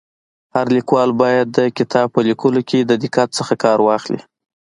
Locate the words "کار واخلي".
3.63-4.21